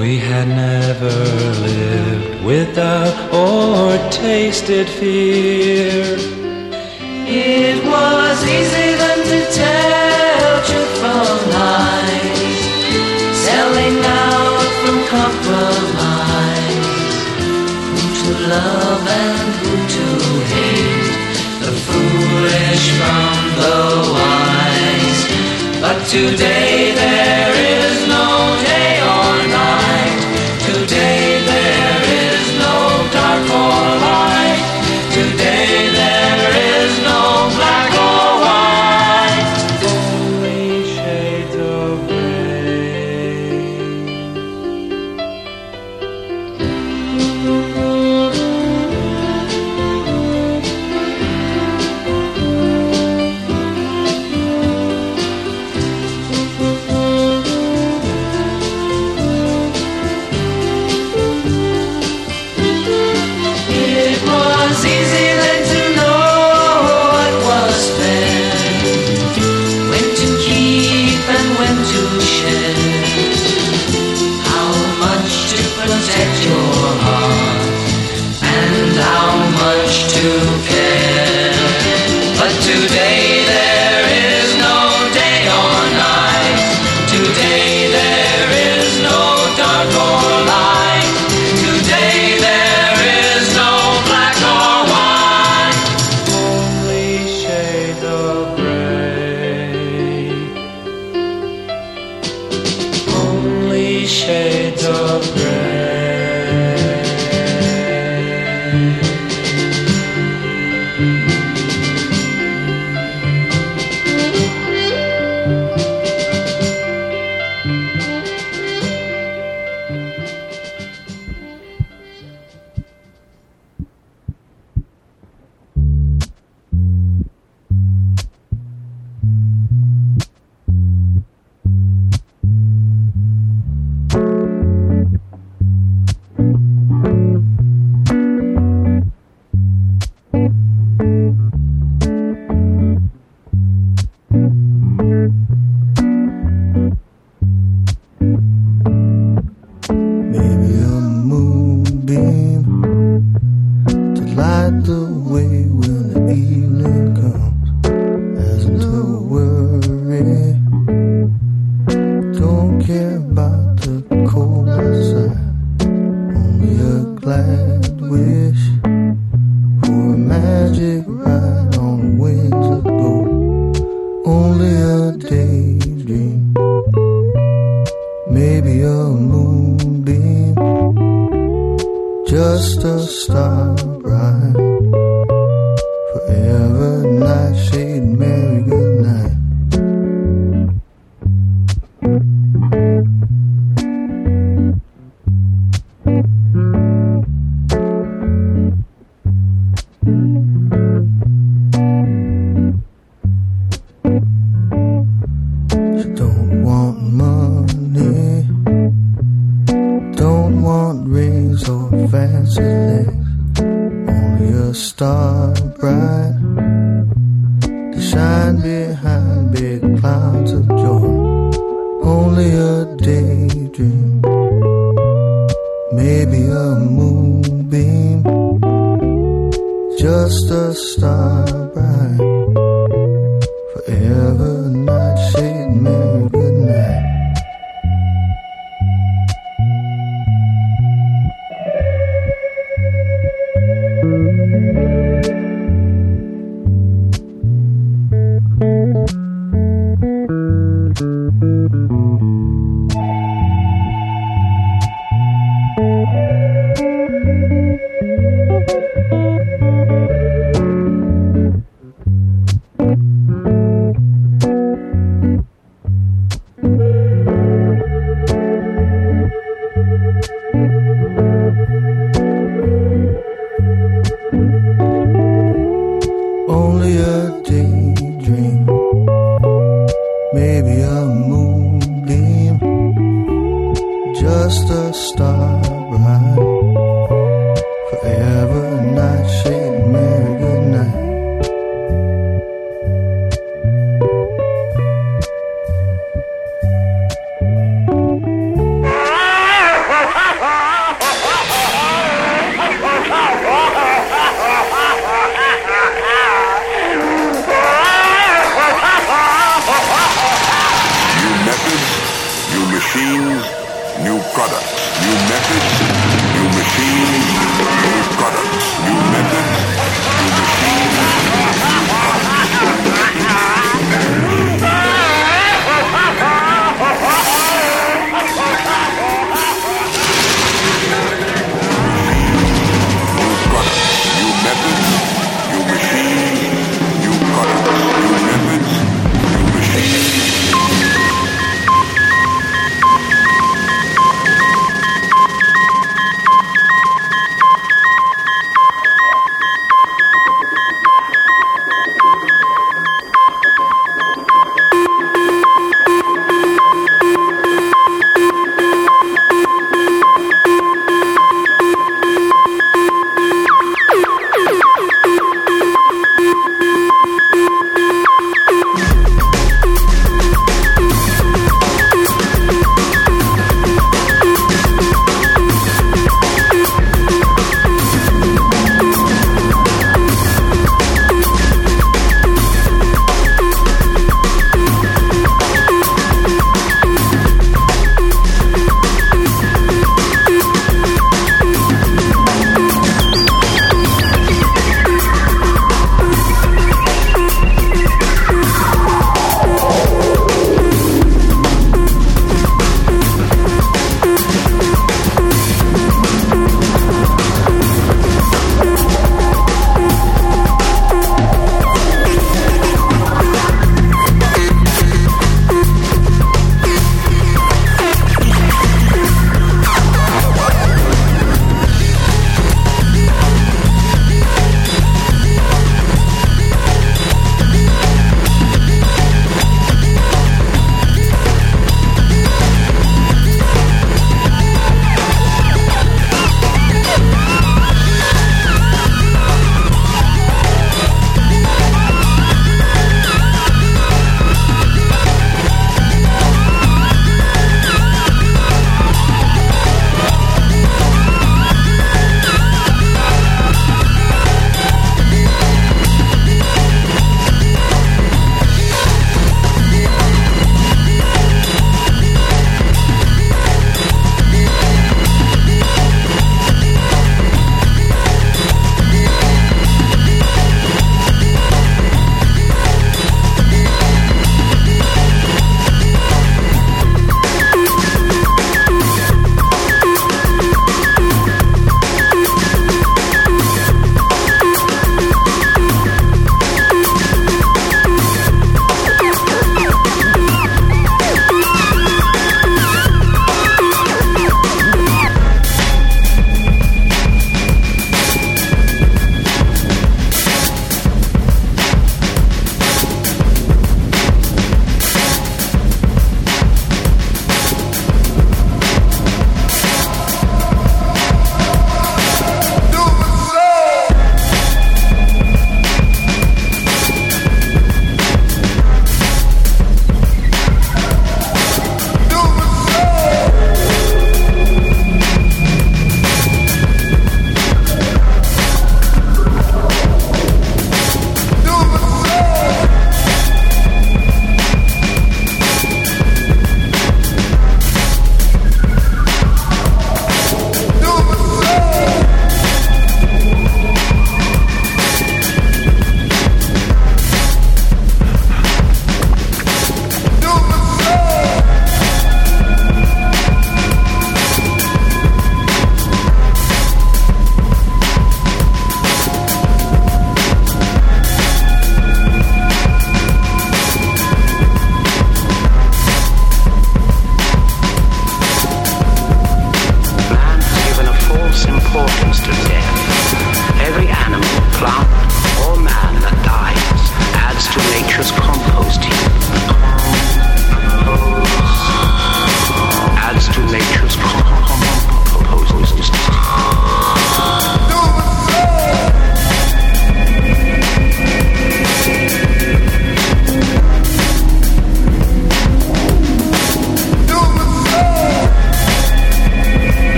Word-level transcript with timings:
We 0.00 0.16
had 0.16 0.48
never 0.48 1.14
lived 1.60 2.42
without 2.42 3.14
or 3.34 3.98
tasted 4.10 4.88
fear. 4.88 6.16
It 7.28 7.84
was 7.84 8.36
easy 8.56 8.88
then 9.02 9.20
to 9.30 9.40
tell 9.60 10.52
truth 10.68 10.94
from 11.00 11.36
lies, 11.52 12.64
selling 13.44 13.98
out 14.22 14.70
from 14.80 14.98
compromise. 15.16 16.88
Who 17.92 18.00
to 18.20 18.30
love 18.54 19.04
and 19.22 19.48
who 19.60 19.72
to 19.96 20.06
hate, 20.52 21.12
the 21.60 21.72
foolish 21.88 22.84
from 22.98 23.36
the 23.60 23.78
wise. 24.16 25.20
But 25.82 25.98
today 26.08 26.94
there 26.94 27.49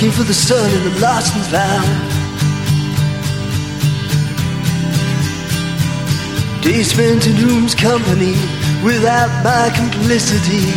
looking 0.00 0.16
for 0.16 0.24
the 0.24 0.32
sun 0.32 0.70
and 0.70 0.94
I'm 0.94 1.00
lost 1.02 1.34
and 1.36 1.44
found. 1.52 1.86
Days 6.62 6.90
spent 6.90 7.26
in 7.26 7.36
room's 7.46 7.74
company 7.74 8.32
without 8.82 9.28
my 9.44 9.68
complicity. 9.76 10.72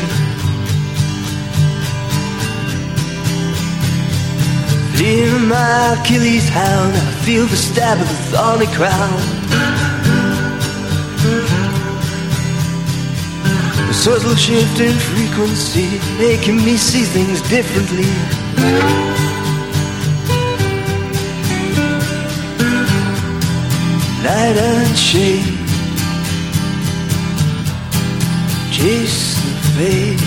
Fear 4.98 5.40
my 5.48 5.96
Achilles 6.02 6.50
hound, 6.50 6.94
I 6.94 7.12
feel 7.24 7.46
the 7.46 7.56
stab 7.56 8.02
of 8.02 8.08
the 8.10 8.16
thorny 8.36 8.68
crown. 8.76 9.20
The 13.88 13.94
subtle 13.94 14.36
shift 14.36 14.82
in 14.82 14.98
frequency, 15.00 15.98
making 16.18 16.58
me 16.58 16.76
see 16.76 17.04
things 17.04 17.42
differently. 17.48 18.43
Light 24.24 24.58
and 24.58 24.98
shade, 24.98 25.58
chase 28.72 29.36
the 29.44 29.54
fate. 29.76 30.24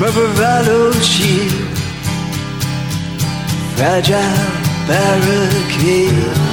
My 0.00 0.10
bravado 0.10 0.90
shield, 1.00 1.52
fragile 3.76 4.60
barricade. 4.88 6.49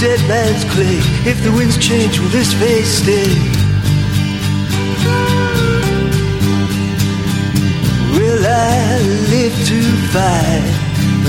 Dead 0.00 0.20
man's 0.28 0.64
clay. 0.72 1.00
If 1.24 1.42
the 1.42 1.50
winds 1.52 1.78
change, 1.78 2.18
will 2.18 2.28
this 2.28 2.52
face 2.52 3.00
stay? 3.00 3.28
Will 8.12 8.44
I 8.44 9.00
live 9.32 9.56
to 9.70 9.80
fight 10.12 10.68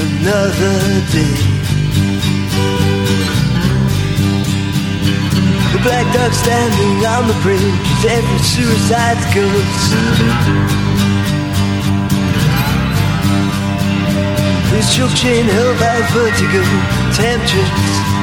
another 0.03 0.75
day? 1.15 1.37
The 5.71 5.79
black 5.83 6.07
dog 6.13 6.33
standing 6.33 7.05
on 7.05 7.27
the 7.27 7.37
bridge 7.43 7.61
is 7.61 8.05
every 8.05 8.39
suicide's 8.43 9.25
ghost. 9.33 9.87
This 14.71 14.93
choke 14.95 15.15
chain 15.15 15.45
held 15.45 15.79
by 15.79 16.01
vertigo, 16.11 16.63
temptress 17.15 18.16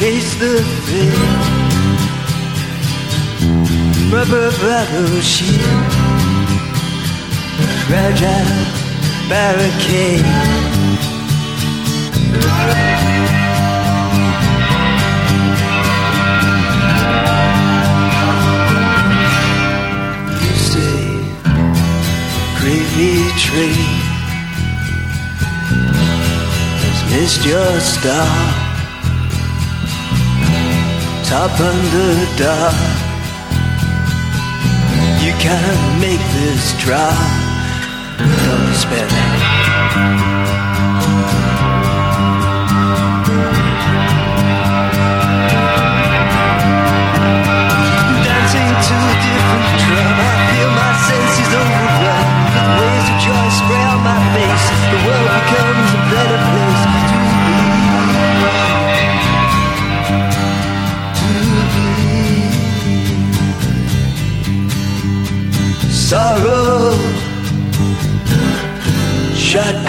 chase 0.00 0.34
the 0.36 0.62
fate. 0.86 1.12
Rubber 4.10 4.50
battle 4.62 5.20
shield, 5.20 5.92
fragile 7.86 8.64
barricade. 9.28 10.24
Train 23.40 23.74
has 26.84 27.00
missed 27.10 27.42
your 27.46 27.80
star. 27.80 28.30
Top 31.24 31.54
under 31.60 32.12
dark, 32.36 32.76
you 35.24 35.32
can't 35.44 36.00
make 36.00 36.24
this 36.38 36.64
drop. 36.82 37.16
Don't 38.18 38.66
despair 38.66 39.39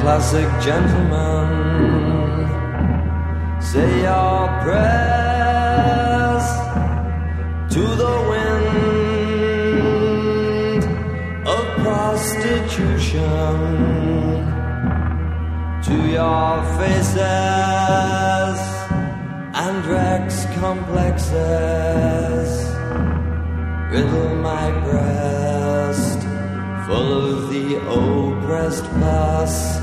Classic 0.06 0.48
gentleman. 0.62 1.50
Say 3.60 3.90
your 4.02 4.46
prayers 4.62 6.46
to 7.74 7.82
the 8.02 8.14
wind 8.30 8.70
of 11.54 11.62
prostitution, 11.82 13.54
to 15.86 15.96
your 16.16 16.52
faces 16.78 18.58
and 19.64 19.76
Rex 19.86 20.46
complexes. 20.60 22.50
Riddle 23.90 24.34
my 24.36 24.66
breast 24.86 26.20
full 26.86 27.10
of 27.26 27.50
the 27.50 27.68
oppressed 27.90 28.86
pus. 29.00 29.75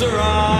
That 0.00 0.48
you 0.48 0.53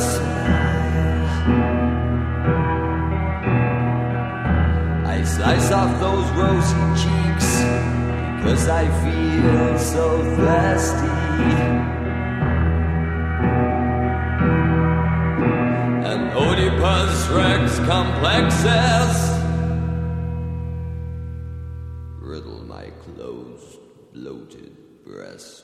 smile. 0.00 0.74
I 5.06 5.22
slice 5.24 5.70
off 5.72 6.00
those 6.00 6.28
rosy 6.32 6.84
cheeks 7.02 7.48
because 8.36 8.68
I 8.68 8.84
feel 9.02 9.78
so 9.78 10.22
thirsty. 10.36 11.14
And 16.10 16.22
Oedipus 16.36 17.28
Rex 17.28 17.78
complexes 17.80 19.34
riddle 22.20 22.64
my 22.64 22.90
closed, 23.04 23.78
bloated 24.12 24.76
breast. 25.04 25.63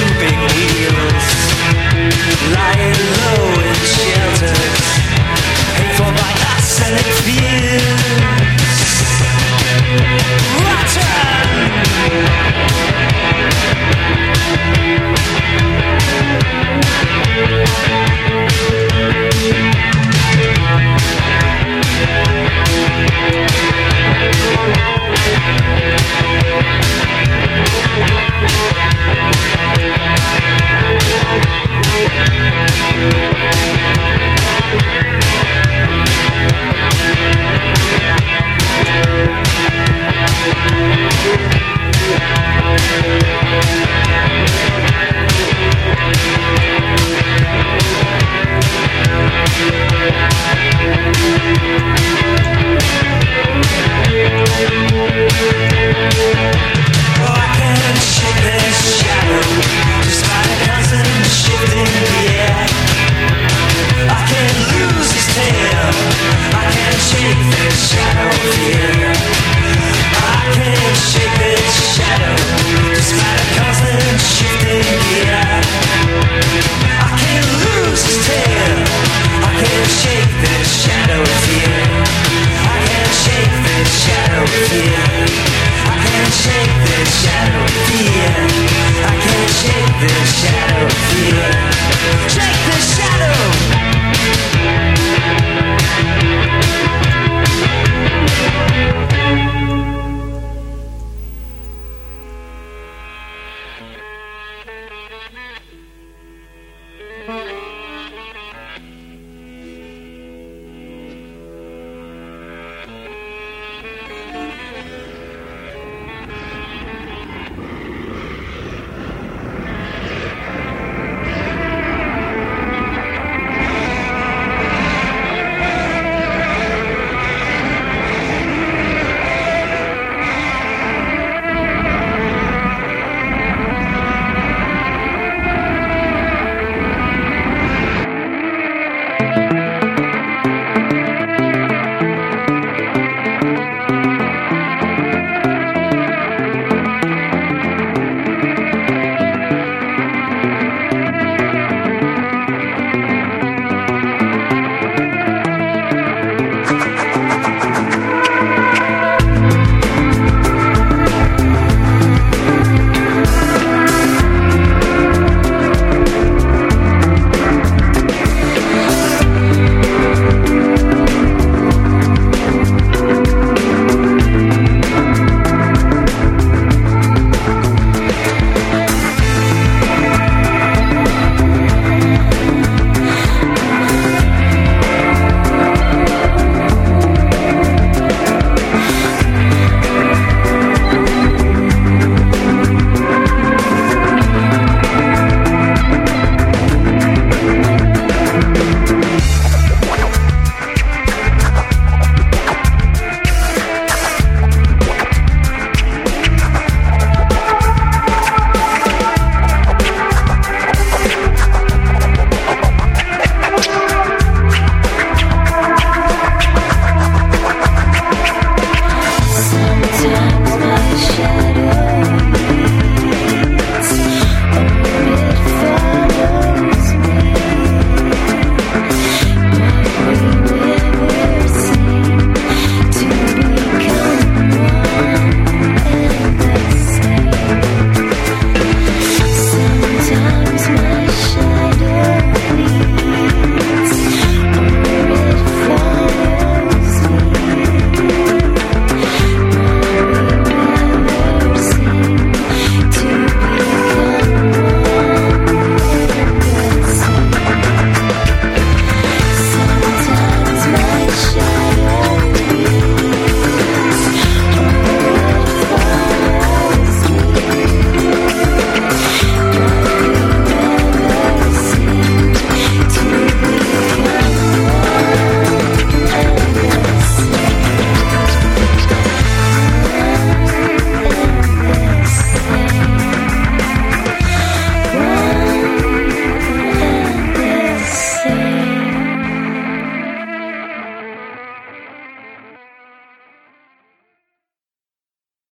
two 0.00 0.14
big 0.18 0.38
wheels 0.52 1.26
lying 2.54 2.94
low. 3.16 3.39